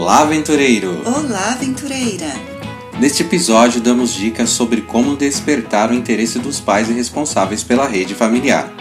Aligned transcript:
Olá, 0.00 0.20
aventureiro! 0.20 1.02
Olá, 1.04 1.52
aventureira! 1.52 2.32
Neste 2.98 3.22
episódio, 3.22 3.82
damos 3.82 4.14
dicas 4.14 4.48
sobre 4.48 4.80
como 4.80 5.14
despertar 5.14 5.90
o 5.90 5.94
interesse 5.94 6.38
dos 6.38 6.58
pais 6.58 6.88
e 6.88 6.94
responsáveis 6.94 7.62
pela 7.62 7.86
rede 7.86 8.14
familiar. 8.14 8.72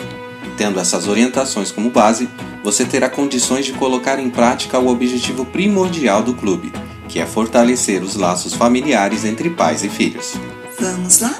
Tendo 0.57 0.79
essas 0.79 1.09
orientações 1.09 1.73
como 1.73 1.89
base, 1.89 2.29
você 2.63 2.85
terá 2.85 3.09
condições 3.09 3.65
de 3.65 3.73
colocar 3.73 4.17
em 4.17 4.29
prática 4.29 4.79
o 4.79 4.87
objetivo 4.87 5.43
primordial 5.43 6.23
do 6.23 6.33
clube, 6.33 6.71
que 7.09 7.19
é 7.19 7.25
fortalecer 7.25 8.01
os 8.01 8.15
laços 8.15 8.53
familiares 8.53 9.25
entre 9.25 9.49
pais 9.49 9.83
e 9.83 9.89
filhos. 9.89 10.35
Vamos 10.79 11.19
lá? 11.19 11.37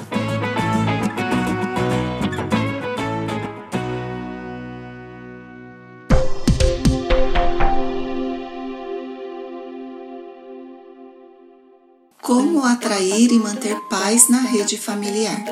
Como 12.30 12.64
atrair 12.64 13.32
e 13.32 13.40
manter 13.40 13.76
paz 13.90 14.30
na 14.30 14.42
rede 14.42 14.78
familiar? 14.78 15.44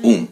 1. 0.00 0.08
Um, 0.08 0.28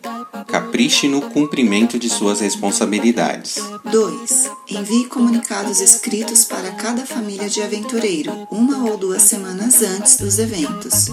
capriche 0.46 1.08
no 1.08 1.22
cumprimento 1.22 1.98
de 1.98 2.08
suas 2.08 2.38
responsabilidades. 2.38 3.56
2. 3.90 4.48
Envie 4.70 5.06
comunicados 5.06 5.80
escritos 5.80 6.44
para 6.44 6.70
cada 6.70 7.04
família 7.04 7.48
de 7.48 7.60
aventureiro, 7.60 8.46
uma 8.48 8.88
ou 8.88 8.96
duas 8.96 9.22
semanas 9.22 9.82
antes 9.82 10.18
dos 10.18 10.38
eventos. 10.38 11.08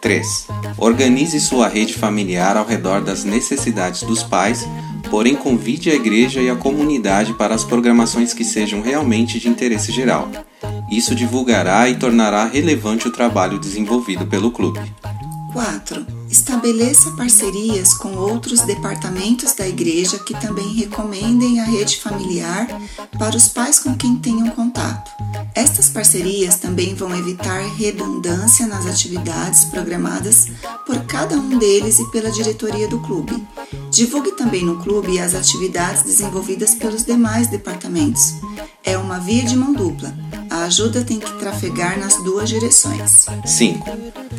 3. 0.00 0.46
Organize 0.78 1.40
sua 1.40 1.66
rede 1.66 1.94
familiar 1.94 2.56
ao 2.56 2.64
redor 2.64 3.00
das 3.00 3.24
necessidades 3.24 4.04
dos 4.04 4.22
pais, 4.22 4.64
porém 5.10 5.34
convide 5.34 5.90
a 5.90 5.96
igreja 5.96 6.40
e 6.40 6.48
a 6.48 6.54
comunidade 6.54 7.34
para 7.34 7.56
as 7.56 7.64
programações 7.64 8.32
que 8.32 8.44
sejam 8.44 8.82
realmente 8.82 9.40
de 9.40 9.48
interesse 9.48 9.90
geral. 9.90 10.30
Isso 10.92 11.14
divulgará 11.14 11.88
e 11.88 11.96
tornará 11.96 12.44
relevante 12.44 13.08
o 13.08 13.10
trabalho 13.10 13.58
desenvolvido 13.58 14.26
pelo 14.26 14.50
clube. 14.50 14.78
4. 15.50 16.06
Estabeleça 16.30 17.10
parcerias 17.12 17.94
com 17.94 18.14
outros 18.14 18.60
departamentos 18.60 19.54
da 19.54 19.66
igreja 19.66 20.18
que 20.18 20.38
também 20.38 20.74
recomendem 20.74 21.60
a 21.60 21.64
rede 21.64 21.96
familiar 21.96 22.68
para 23.18 23.34
os 23.34 23.48
pais 23.48 23.78
com 23.78 23.96
quem 23.96 24.16
tenham 24.16 24.50
contato. 24.50 25.10
Estas 25.54 25.88
parcerias 25.88 26.56
também 26.56 26.94
vão 26.94 27.16
evitar 27.16 27.62
redundância 27.74 28.66
nas 28.66 28.86
atividades 28.86 29.64
programadas 29.64 30.48
por 30.86 31.06
cada 31.06 31.36
um 31.36 31.58
deles 31.58 32.00
e 32.00 32.10
pela 32.10 32.30
diretoria 32.30 32.86
do 32.86 33.00
clube. 33.00 33.42
Divulgue 33.90 34.32
também 34.32 34.62
no 34.62 34.82
clube 34.82 35.18
as 35.18 35.34
atividades 35.34 36.02
desenvolvidas 36.02 36.74
pelos 36.74 37.02
demais 37.02 37.46
departamentos. 37.46 38.34
É 38.84 38.98
uma 38.98 39.18
via 39.18 39.42
de 39.42 39.56
mão 39.56 39.72
dupla 39.72 40.14
a 40.62 40.66
ajuda 40.66 41.02
tem 41.02 41.18
que 41.18 41.32
trafegar 41.38 41.98
nas 41.98 42.22
duas 42.22 42.48
direções. 42.48 43.26
5. 43.44 43.90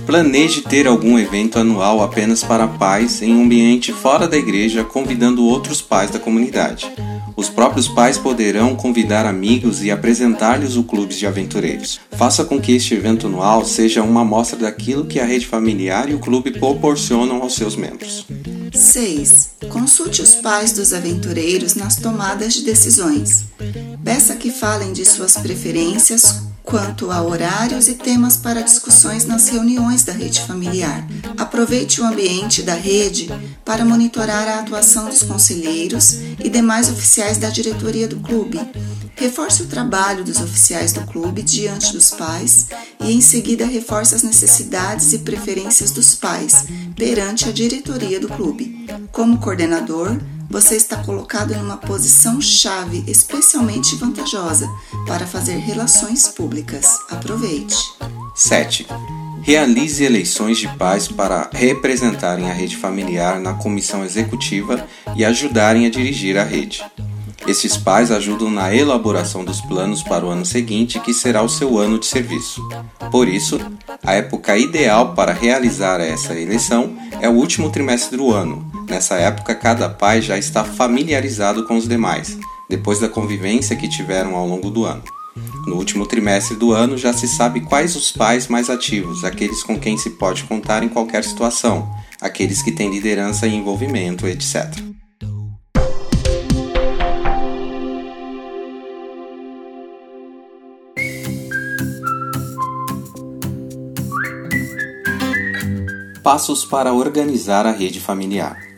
Planeje 0.05 0.61
ter 0.61 0.87
algum 0.87 1.19
evento 1.19 1.59
anual 1.59 2.01
apenas 2.01 2.41
para 2.41 2.65
pais 2.65 3.21
em 3.21 3.35
um 3.35 3.43
ambiente 3.43 3.91
fora 3.91 4.25
da 4.25 4.37
igreja, 4.37 4.85
convidando 4.85 5.43
outros 5.43 5.81
pais 5.81 6.09
da 6.09 6.19
comunidade. 6.19 6.89
Os 7.35 7.49
próprios 7.49 7.89
pais 7.89 8.17
poderão 8.17 8.73
convidar 8.75 9.25
amigos 9.25 9.83
e 9.83 9.91
apresentar-lhes 9.91 10.77
o 10.77 10.83
clube 10.83 11.13
de 11.13 11.27
aventureiros. 11.27 11.99
Faça 12.11 12.45
com 12.45 12.61
que 12.61 12.71
este 12.71 12.93
evento 12.93 13.27
anual 13.27 13.65
seja 13.65 14.01
uma 14.01 14.21
amostra 14.21 14.57
daquilo 14.57 15.05
que 15.05 15.19
a 15.19 15.25
rede 15.25 15.45
familiar 15.45 16.09
e 16.09 16.13
o 16.13 16.19
clube 16.19 16.51
proporcionam 16.51 17.41
aos 17.41 17.55
seus 17.55 17.75
membros. 17.75 18.25
6. 18.71 19.49
Consulte 19.69 20.21
os 20.21 20.35
pais 20.35 20.71
dos 20.71 20.93
aventureiros 20.93 21.75
nas 21.75 21.97
tomadas 21.97 22.53
de 22.53 22.61
decisões. 22.63 23.45
Peça 24.03 24.35
que 24.35 24.51
falem 24.51 24.91
de 24.91 25.05
suas 25.05 25.37
preferências 25.37 26.43
quanto 26.61 27.11
a 27.11 27.21
horários 27.21 27.87
e 27.87 27.95
temas 27.95 28.37
para 28.37 28.61
discussões 28.61 29.25
nas 29.25 29.47
reuniões 29.49 30.03
da 30.03 30.11
rede 30.11 30.41
familiar. 30.41 31.07
Aproveite 31.37 32.01
o 32.01 32.05
ambiente 32.05 32.63
da 32.63 32.73
rede 32.73 33.29
para 33.63 33.85
monitorar 33.85 34.47
a 34.47 34.59
atuação 34.59 35.07
dos 35.07 35.23
conselheiros 35.23 36.13
e 36.43 36.49
demais 36.49 36.89
oficiais 36.89 37.37
da 37.37 37.49
diretoria 37.49 38.07
do 38.07 38.19
clube. 38.19 38.59
Reforce 39.15 39.61
o 39.61 39.67
trabalho 39.67 40.23
dos 40.23 40.41
oficiais 40.41 40.91
do 40.91 41.01
clube 41.01 41.41
diante 41.41 41.93
dos 41.93 42.09
pais 42.09 42.67
e, 42.99 43.13
em 43.13 43.21
seguida, 43.21 43.65
reforce 43.65 44.15
as 44.15 44.23
necessidades 44.23 45.13
e 45.13 45.19
preferências 45.19 45.91
dos 45.91 46.15
pais 46.15 46.65
perante 46.95 47.47
a 47.47 47.51
diretoria 47.51 48.19
do 48.19 48.27
clube. 48.27 48.85
Como 49.11 49.37
coordenador, 49.37 50.17
você 50.49 50.75
está 50.75 50.97
colocado 50.97 51.53
em 51.53 51.61
uma 51.61 51.77
posição 51.77 52.39
chave 52.41 53.03
especialmente 53.07 53.95
vantajosa 53.95 54.69
para 55.07 55.25
fazer 55.25 55.57
relações 55.57 56.27
públicas. 56.27 56.99
Aproveite. 57.09 57.75
7. 58.35 58.87
Realize 59.41 60.03
eleições 60.03 60.57
de 60.57 60.67
pais 60.77 61.07
para 61.07 61.49
representarem 61.51 62.49
a 62.49 62.53
rede 62.53 62.77
familiar 62.77 63.39
na 63.39 63.53
comissão 63.53 64.03
executiva 64.03 64.87
e 65.15 65.25
ajudarem 65.25 65.85
a 65.85 65.89
dirigir 65.89 66.37
a 66.37 66.43
rede. 66.43 66.83
Estes 67.45 67.75
pais 67.75 68.09
ajudam 68.09 68.49
na 68.49 68.73
elaboração 68.73 69.43
dos 69.43 69.59
planos 69.59 70.01
para 70.01 70.25
o 70.25 70.29
ano 70.29 70.45
seguinte, 70.45 70.99
que 71.01 71.13
será 71.13 71.41
o 71.41 71.49
seu 71.49 71.77
ano 71.77 71.99
de 71.99 72.05
serviço. 72.05 72.65
Por 73.11 73.27
isso, 73.27 73.59
a 74.01 74.13
época 74.13 74.57
ideal 74.57 75.13
para 75.13 75.33
realizar 75.33 75.99
essa 75.99 76.39
eleição 76.39 76.95
é 77.19 77.27
o 77.27 77.33
último 77.33 77.69
trimestre 77.69 78.15
do 78.15 78.31
ano. 78.31 78.72
Nessa 78.93 79.15
época, 79.15 79.55
cada 79.55 79.89
pai 79.89 80.21
já 80.21 80.37
está 80.37 80.63
familiarizado 80.63 81.65
com 81.65 81.75
os 81.75 81.87
demais, 81.87 82.37
depois 82.69 82.99
da 82.99 83.09
convivência 83.09 83.75
que 83.75 83.89
tiveram 83.89 84.35
ao 84.35 84.47
longo 84.47 84.69
do 84.69 84.85
ano. 84.85 85.01
No 85.65 85.77
último 85.77 86.05
trimestre 86.05 86.55
do 86.55 86.71
ano 86.71 86.95
já 86.95 87.11
se 87.11 87.27
sabe 87.27 87.61
quais 87.61 87.95
os 87.95 88.11
pais 88.11 88.47
mais 88.47 88.69
ativos, 88.69 89.23
aqueles 89.23 89.63
com 89.63 89.79
quem 89.79 89.97
se 89.97 90.11
pode 90.11 90.43
contar 90.43 90.83
em 90.83 90.89
qualquer 90.89 91.23
situação, 91.23 91.91
aqueles 92.21 92.61
que 92.61 92.71
têm 92.71 92.91
liderança 92.91 93.47
e 93.47 93.55
envolvimento, 93.55 94.27
etc. 94.27 94.71
Passos 106.21 106.63
para 106.63 106.93
organizar 106.93 107.65
a 107.65 107.71
rede 107.71 107.99
familiar. 107.99 108.72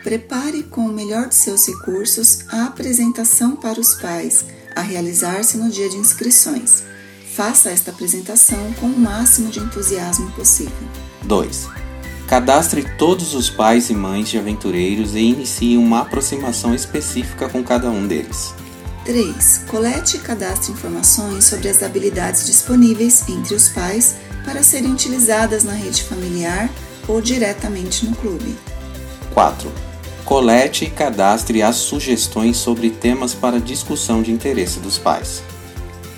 1. 0.00 0.02
Prepare 0.02 0.62
com 0.64 0.82
o 0.82 0.92
melhor 0.92 1.28
de 1.28 1.34
seus 1.34 1.66
recursos 1.66 2.40
a 2.48 2.66
apresentação 2.66 3.56
para 3.56 3.80
os 3.80 3.94
pais, 3.94 4.44
a 4.74 4.80
realizar-se 4.80 5.56
no 5.56 5.70
dia 5.70 5.88
de 5.88 5.96
inscrições. 5.96 6.82
Faça 7.34 7.70
esta 7.70 7.90
apresentação 7.90 8.72
com 8.74 8.86
o 8.86 8.98
máximo 8.98 9.50
de 9.50 9.60
entusiasmo 9.60 10.30
possível. 10.32 10.88
2. 11.22 11.68
Cadastre 12.26 12.86
todos 12.96 13.34
os 13.34 13.50
pais 13.50 13.90
e 13.90 13.94
mães 13.94 14.28
de 14.28 14.38
aventureiros 14.38 15.14
e 15.14 15.20
inicie 15.20 15.76
uma 15.76 16.02
aproximação 16.02 16.74
específica 16.74 17.48
com 17.48 17.62
cada 17.62 17.90
um 17.90 18.06
deles. 18.06 18.54
3. 19.04 19.64
Colete 19.68 20.16
e 20.16 20.20
cadastre 20.20 20.72
informações 20.72 21.44
sobre 21.44 21.68
as 21.68 21.82
habilidades 21.82 22.46
disponíveis 22.46 23.28
entre 23.28 23.54
os 23.54 23.68
pais 23.70 24.16
para 24.44 24.62
serem 24.62 24.92
utilizadas 24.92 25.64
na 25.64 25.72
rede 25.72 26.02
familiar 26.04 26.70
ou 27.08 27.20
diretamente 27.20 28.06
no 28.06 28.14
clube. 28.14 28.56
4. 29.34 29.89
Colete 30.24 30.84
e 30.84 30.90
cadastre 30.90 31.62
as 31.62 31.76
sugestões 31.76 32.56
sobre 32.56 32.90
temas 32.90 33.34
para 33.34 33.60
discussão 33.60 34.22
de 34.22 34.30
interesse 34.30 34.78
dos 34.78 34.98
pais. 34.98 35.42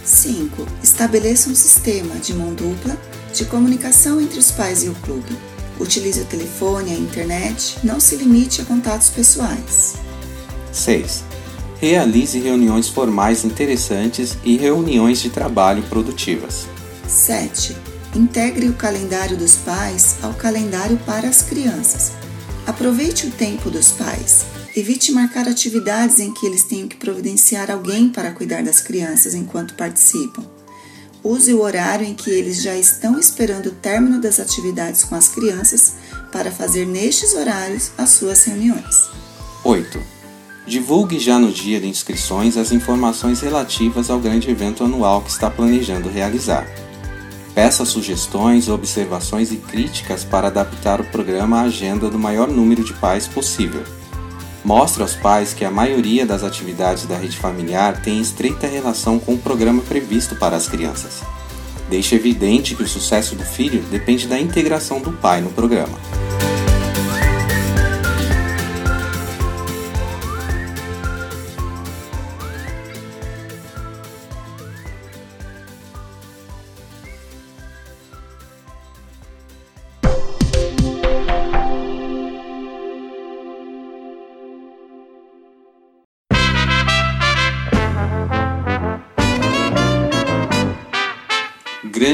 5. 0.05 0.67
Estabeleça 0.83 1.49
um 1.49 1.55
sistema 1.55 2.17
de 2.17 2.35
mão 2.35 2.53
dupla 2.53 2.97
de 3.33 3.45
comunicação 3.47 4.21
entre 4.21 4.39
os 4.39 4.51
pais 4.51 4.85
e 4.85 4.89
o 4.89 4.95
clube. 4.97 5.37
Utilize 5.81 6.21
o 6.21 6.25
telefone 6.25 6.91
e 6.91 6.95
a 6.95 6.99
internet, 6.99 7.79
não 7.83 7.99
se 7.99 8.17
limite 8.17 8.61
a 8.61 8.65
contatos 8.65 9.09
pessoais. 9.09 9.95
6. 10.71 11.25
Realize 11.81 12.39
reuniões 12.39 12.89
formais 12.89 13.45
interessantes 13.45 14.37
e 14.45 14.57
reuniões 14.57 15.21
de 15.21 15.31
trabalho 15.31 15.83
produtivas. 15.85 16.67
7. 17.09 17.77
Integre 18.15 18.69
o 18.69 18.75
calendário 18.75 19.37
dos 19.37 19.57
pais 19.57 20.17
ao 20.23 20.35
calendário 20.35 20.99
para 20.99 21.29
as 21.29 21.43
crianças. 21.43 22.13
Aproveite 22.73 23.27
o 23.27 23.31
tempo 23.31 23.69
dos 23.71 23.93
pais. 23.93 24.47
Evite 24.75 25.13
marcar 25.13 25.47
atividades 25.47 26.19
em 26.19 26.33
que 26.33 26.47
eles 26.47 26.65
tenham 26.65 26.89
que 26.89 26.97
providenciar 26.97 27.71
alguém 27.71 28.09
para 28.09 28.33
cuidar 28.33 28.63
das 28.63 28.81
crianças 28.81 29.35
enquanto 29.35 29.75
participam. 29.75 30.43
Use 31.23 31.53
o 31.53 31.61
horário 31.61 32.07
em 32.07 32.15
que 32.15 32.31
eles 32.31 32.63
já 32.63 32.75
estão 32.75 33.19
esperando 33.19 33.67
o 33.67 33.73
término 33.73 34.19
das 34.19 34.41
atividades 34.41 35.05
com 35.05 35.15
as 35.15 35.29
crianças 35.29 35.97
para 36.33 36.51
fazer 36.51 36.87
nestes 36.87 37.35
horários 37.35 37.91
as 37.99 38.09
suas 38.09 38.43
reuniões. 38.45 39.11
8. 39.63 40.03
Divulgue 40.67 41.19
já 41.19 41.39
no 41.39 41.53
dia 41.53 41.79
de 41.79 41.87
inscrições 41.87 42.57
as 42.57 42.73
informações 42.73 43.43
relativas 43.43 44.09
ao 44.09 44.19
grande 44.19 44.51
evento 44.51 44.83
anual 44.83 45.21
que 45.21 45.31
está 45.31 45.51
planejando 45.51 46.09
realizar. 46.09 46.67
Peça 47.55 47.85
sugestões, 47.85 48.71
observações 48.71 49.53
e 49.53 49.57
críticas 49.57 50.25
para 50.25 50.47
adaptar 50.47 51.03
o 51.03 51.05
programa 51.05 51.59
à 51.59 51.63
agenda 51.63 52.09
do 52.09 52.19
maior 52.19 52.49
número 52.49 52.83
de 52.83 52.95
pais 52.95 53.27
possível. 53.27 53.83
mostra 54.65 55.03
aos 55.03 55.15
pais 55.15 55.53
que 55.53 55.65
a 55.65 55.71
maioria 55.71 56.25
das 56.25 56.45
atividades 56.45 57.05
da 57.05 57.17
rede 57.17 57.37
familiar 57.37 58.01
tem 58.01 58.21
estreita 58.21 58.67
relação 58.67 59.19
com 59.19 59.35
o 59.35 59.39
programa 59.39 59.83
previsto 59.83 60.37
para 60.37 60.57
as 60.57 60.69
crianças. 60.69 61.21
Deixa 61.91 62.15
evidente 62.15 62.75
que 62.75 62.83
o 62.85 62.89
sucesso 62.89 63.35
do 63.35 63.45
filho 63.45 63.83
depende 63.91 64.27
da 64.29 64.41
integração 64.41 65.01
do 65.01 65.13
pai 65.13 65.41
no 65.41 65.51
programa. 65.51 65.99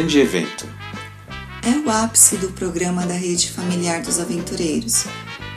Grande 0.08 0.20
evento. 0.20 0.66
É 1.62 1.86
o 1.86 1.90
ápice 1.90 2.38
do 2.38 2.48
programa 2.52 3.04
da 3.04 3.12
Rede 3.12 3.50
Familiar 3.50 4.00
dos 4.00 4.18
Aventureiros. 4.18 5.04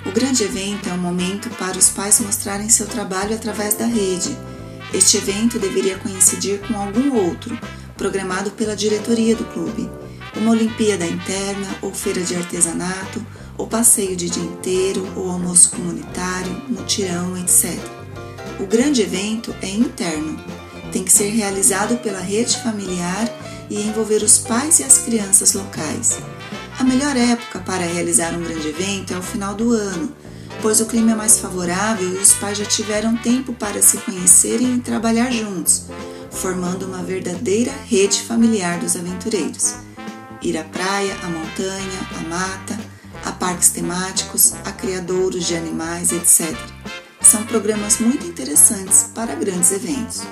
O 0.05 0.11
grande 0.11 0.43
evento 0.43 0.89
é 0.89 0.91
um 0.91 0.97
momento 0.97 1.49
para 1.51 1.77
os 1.77 1.87
pais 1.87 2.19
mostrarem 2.19 2.67
seu 2.67 2.85
trabalho 2.85 3.33
através 3.33 3.75
da 3.75 3.85
rede. 3.85 4.35
Este 4.93 5.15
evento 5.15 5.57
deveria 5.57 5.97
coincidir 5.99 6.59
com 6.67 6.77
algum 6.77 7.15
outro, 7.15 7.57
programado 7.95 8.51
pela 8.51 8.75
diretoria 8.75 9.37
do 9.37 9.45
clube. 9.45 9.89
Uma 10.35 10.51
Olimpíada 10.51 11.05
interna, 11.05 11.67
ou 11.81 11.93
feira 11.93 12.19
de 12.19 12.35
artesanato, 12.35 13.25
ou 13.57 13.67
passeio 13.67 14.17
de 14.17 14.29
dia 14.29 14.43
inteiro, 14.43 15.07
ou 15.15 15.31
almoço 15.31 15.71
comunitário, 15.71 16.61
mutirão, 16.67 17.37
etc. 17.37 17.79
O 18.59 18.65
grande 18.65 19.01
evento 19.01 19.55
é 19.61 19.69
interno. 19.69 20.37
Tem 20.91 21.05
que 21.05 21.13
ser 21.13 21.29
realizado 21.29 21.95
pela 21.99 22.19
rede 22.19 22.57
familiar 22.57 23.29
e 23.71 23.87
envolver 23.87 24.21
os 24.21 24.37
pais 24.37 24.79
e 24.79 24.83
as 24.83 24.97
crianças 24.97 25.53
locais. 25.53 26.19
A 26.77 26.83
melhor 26.83 27.15
época 27.15 27.59
para 27.59 27.85
realizar 27.85 28.33
um 28.33 28.43
grande 28.43 28.67
evento 28.67 29.13
é 29.13 29.17
o 29.17 29.21
final 29.21 29.55
do 29.55 29.71
ano, 29.71 30.13
pois 30.61 30.81
o 30.81 30.85
clima 30.85 31.13
é 31.13 31.15
mais 31.15 31.39
favorável 31.39 32.05
e 32.05 32.17
os 32.17 32.33
pais 32.33 32.57
já 32.57 32.65
tiveram 32.65 33.15
tempo 33.15 33.53
para 33.53 33.81
se 33.81 33.97
conhecerem 33.99 34.75
e 34.75 34.81
trabalhar 34.81 35.31
juntos, 35.31 35.85
formando 36.29 36.85
uma 36.85 37.01
verdadeira 37.01 37.71
rede 37.87 38.21
familiar 38.23 38.77
dos 38.77 38.97
aventureiros. 38.97 39.75
Ir 40.41 40.57
à 40.57 40.65
praia, 40.65 41.15
à 41.23 41.29
montanha, 41.29 42.09
à 42.19 42.27
mata, 42.27 42.77
a 43.23 43.31
parques 43.31 43.69
temáticos, 43.69 44.53
a 44.65 44.71
criadouros 44.73 45.45
de 45.45 45.55
animais, 45.55 46.11
etc. 46.11 46.57
São 47.21 47.43
programas 47.45 47.99
muito 47.99 48.25
interessantes 48.25 49.11
para 49.15 49.33
grandes 49.35 49.71
eventos. 49.71 50.23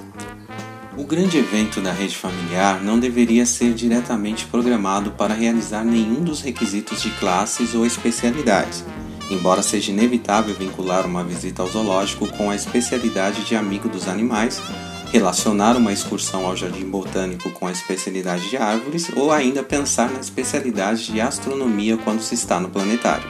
O 0.99 1.05
grande 1.05 1.37
evento 1.37 1.79
da 1.79 1.93
rede 1.93 2.17
familiar 2.17 2.83
não 2.83 2.99
deveria 2.99 3.45
ser 3.45 3.73
diretamente 3.73 4.45
programado 4.47 5.11
para 5.11 5.33
realizar 5.33 5.81
nenhum 5.81 6.21
dos 6.21 6.41
requisitos 6.41 7.01
de 7.01 7.09
classes 7.11 7.73
ou 7.73 7.85
especialidades, 7.85 8.83
embora 9.31 9.63
seja 9.63 9.93
inevitável 9.93 10.53
vincular 10.53 11.05
uma 11.05 11.23
visita 11.23 11.61
ao 11.61 11.69
zoológico 11.69 12.27
com 12.27 12.49
a 12.49 12.55
especialidade 12.55 13.45
de 13.45 13.55
amigo 13.55 13.87
dos 13.87 14.09
animais, 14.09 14.61
relacionar 15.09 15.77
uma 15.77 15.93
excursão 15.93 16.45
ao 16.45 16.57
jardim 16.57 16.89
botânico 16.89 17.49
com 17.51 17.65
a 17.65 17.71
especialidade 17.71 18.49
de 18.49 18.57
árvores 18.57 19.09
ou 19.15 19.31
ainda 19.31 19.63
pensar 19.63 20.11
na 20.11 20.19
especialidade 20.19 21.13
de 21.13 21.21
astronomia 21.21 21.95
quando 21.95 22.19
se 22.19 22.35
está 22.35 22.59
no 22.59 22.69
planetário. 22.69 23.23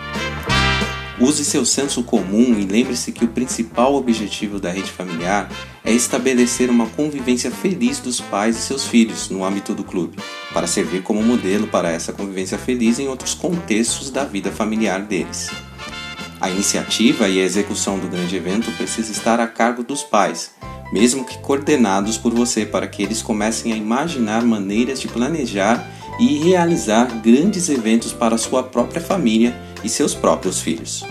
Use 1.22 1.44
seu 1.44 1.66
senso 1.66 2.02
comum 2.02 2.58
e 2.58 2.64
lembre-se 2.64 3.12
que 3.12 3.26
o 3.26 3.28
principal 3.28 3.94
objetivo 3.94 4.58
da 4.58 4.72
rede 4.72 4.90
familiar 4.90 5.52
é 5.84 5.92
estabelecer 5.92 6.70
uma 6.70 6.88
convivência 6.88 7.52
feliz 7.52 8.00
dos 8.00 8.22
pais 8.22 8.58
e 8.58 8.62
seus 8.62 8.88
filhos 8.88 9.30
no 9.30 9.44
âmbito 9.44 9.76
do 9.76 9.84
clube, 9.84 10.18
para 10.54 10.66
servir 10.66 11.04
como 11.04 11.22
modelo 11.22 11.68
para 11.68 11.92
essa 11.92 12.14
convivência 12.14 12.58
feliz 12.58 13.00
em 13.00 13.10
outros 13.10 13.34
contextos 13.34 14.10
da 14.10 14.24
vida 14.24 14.50
familiar 14.50 15.02
deles. 15.02 15.50
A 16.40 16.50
iniciativa 16.50 17.28
e 17.28 17.42
a 17.42 17.44
execução 17.44 18.00
do 18.00 18.08
grande 18.08 18.38
evento 18.38 18.72
precisa 18.78 19.12
estar 19.12 19.42
a 19.42 19.48
cargo 19.48 19.84
dos 19.84 20.02
pais, 20.02 20.52
mesmo 20.94 21.26
que 21.26 21.38
coordenados 21.40 22.18
por 22.18 22.34
você 22.34 22.66
para 22.66 22.88
que 22.88 23.04
eles 23.04 23.22
comecem 23.22 23.74
a 23.74 23.76
imaginar 23.76 24.42
maneiras 24.46 25.02
de 25.02 25.10
planejar 25.10 25.86
e 26.20 26.38
realizar 26.38 27.06
grandes 27.22 27.70
eventos 27.70 28.12
para 28.12 28.38
sua 28.38 28.62
própria 28.62 29.02
família 29.02 29.56
e 29.84 29.90
seus 29.90 30.14
próprios 30.14 30.62
filhos. 30.62 31.04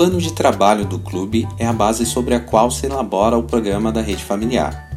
Plano 0.00 0.18
de 0.18 0.32
trabalho 0.32 0.86
do 0.86 0.98
clube 0.98 1.46
é 1.58 1.66
a 1.66 1.74
base 1.74 2.06
sobre 2.06 2.34
a 2.34 2.40
qual 2.40 2.70
se 2.70 2.86
elabora 2.86 3.36
o 3.36 3.42
programa 3.42 3.92
da 3.92 4.00
rede 4.00 4.24
familiar. 4.24 4.90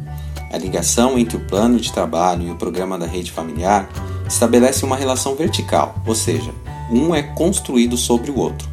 A 0.50 0.56
ligação 0.56 1.18
entre 1.18 1.36
o 1.36 1.40
plano 1.40 1.78
de 1.78 1.92
trabalho 1.92 2.48
e 2.48 2.50
o 2.50 2.56
programa 2.56 2.96
da 2.96 3.04
rede 3.04 3.30
familiar 3.30 3.86
estabelece 4.26 4.82
uma 4.82 4.96
relação 4.96 5.34
vertical, 5.34 5.94
ou 6.06 6.14
seja, 6.14 6.50
um 6.90 7.14
é 7.14 7.22
construído 7.22 7.98
sobre 7.98 8.30
o 8.30 8.38
outro. 8.38 8.66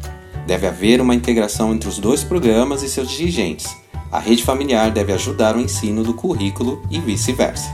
Deve 0.46 0.66
haver 0.66 1.02
uma 1.02 1.14
integração 1.14 1.70
entre 1.74 1.86
os 1.86 1.98
dois 1.98 2.24
programas 2.24 2.82
e 2.82 2.88
seus 2.88 3.10
dirigentes. 3.10 3.66
A 4.10 4.18
rede 4.18 4.42
familiar 4.42 4.90
deve 4.90 5.12
ajudar 5.12 5.54
o 5.54 5.60
ensino 5.60 6.02
do 6.02 6.14
currículo 6.14 6.82
e 6.90 6.98
vice-versa. 6.98 7.68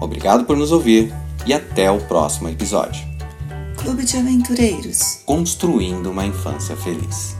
Obrigado 0.00 0.46
por 0.46 0.56
nos 0.56 0.72
ouvir 0.72 1.12
e 1.46 1.52
até 1.52 1.90
o 1.90 2.00
próximo 2.00 2.48
episódio. 2.48 3.06
Clube 3.76 4.02
de 4.02 4.16
Aventureiros 4.16 5.20
Construindo 5.26 6.10
uma 6.10 6.24
Infância 6.24 6.74
Feliz. 6.74 7.37